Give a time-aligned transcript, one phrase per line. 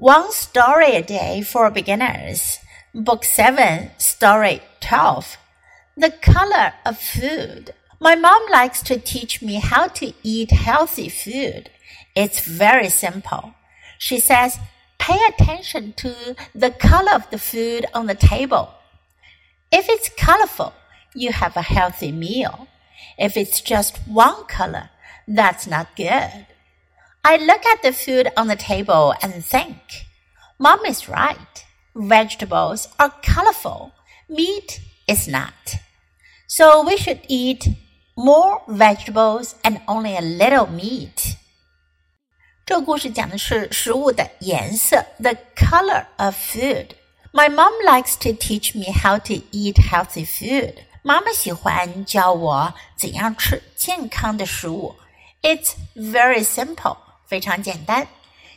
[0.00, 2.60] One Story a Day for Beginners,
[2.94, 5.36] Book 7, Story 12.
[5.94, 7.74] The Color of Food.
[8.00, 11.68] My mom likes to teach me how to eat healthy food.
[12.16, 13.52] It's very simple.
[13.98, 14.58] She says,
[14.98, 18.70] pay attention to the color of the food on the table.
[19.70, 20.72] If it's colorful,
[21.14, 22.68] you have a healthy meal.
[23.18, 24.88] If it's just one color,
[25.28, 26.46] that's not good.
[27.23, 29.77] I look at the food on the table and think,
[30.59, 31.65] Mom is right.
[31.95, 33.93] Vegetables are colorful.
[34.29, 35.77] Meat is not.
[36.47, 37.67] So we should eat
[38.15, 41.35] more vegetables and only a little meat.
[42.65, 46.89] 这个故事讲的是食物的颜色，the color of food.
[47.31, 50.75] My mom likes to teach me how to eat healthy food.
[51.03, 54.95] 妈妈喜欢教我怎样吃健康的食物。
[55.41, 56.97] It's very simple.
[57.30, 58.08] 非常简单。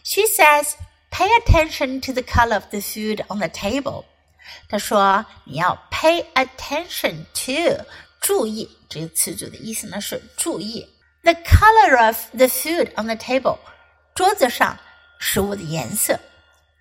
[0.03, 0.71] She says,
[1.11, 4.05] "Pay attention to the color of the food on the table."
[4.67, 7.85] 她说你要 pay attention to
[8.19, 10.89] 注意这个词组的意思呢是注意
[11.21, 13.59] the color of the food on the table
[14.15, 14.79] 桌子上
[15.19, 16.19] 食物的颜色。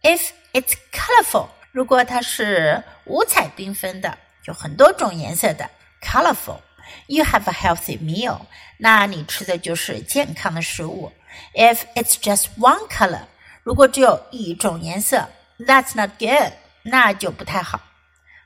[0.01, 5.71] If it's colorful，如果它是五彩缤纷的，有很多种颜色的
[6.03, 6.61] colorful。
[7.07, 8.41] You have a healthy meal，
[8.79, 11.13] 那你吃的就是健康的食物。
[11.54, 13.24] if it's just one color，
[13.64, 15.28] 如果只有一种颜色，
[15.60, 17.80] that's not good，那就不太好。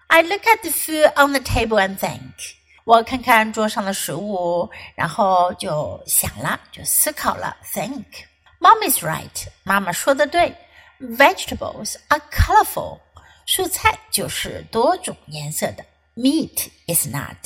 [0.07, 10.53] I look at the food on the table and think，我看看桌上的食物，然后就想了，就思考了，think。Mom is right，妈妈说的对。
[10.99, 12.99] Vegetables are colorful，
[13.47, 15.83] 蔬菜就是多种颜色的。
[16.15, 17.37] Meat is not，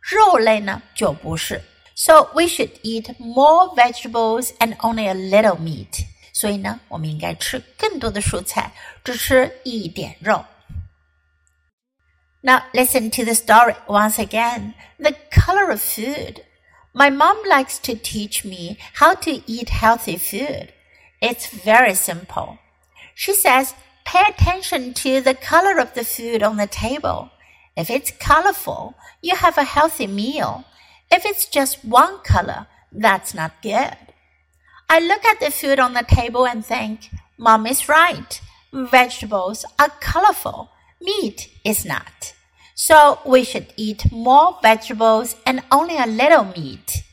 [0.00, 1.62] 肉类呢就不是。
[1.94, 6.06] so we should eat more vegetables and only a little meat.
[6.32, 8.72] 所以呢，我们应该吃更多的蔬菜，
[9.02, 10.44] 只吃一点肉。
[12.40, 14.74] Now listen to the story once again.
[14.98, 16.44] The color of food.
[16.94, 20.68] My mom likes to teach me how to eat healthy food.
[21.20, 22.58] It's very simple.
[23.16, 27.30] She says, pay attention to the color of the food on the table.
[27.76, 30.64] If it's colorful, you have a healthy meal.
[31.15, 33.95] If it's just one color, that's not good.
[34.89, 38.41] I look at the food on the table and think, Mom is right.
[38.73, 40.71] Vegetables are colorful.
[40.99, 42.33] Meat is not.
[42.73, 47.03] So we should eat more vegetables and only a little meat.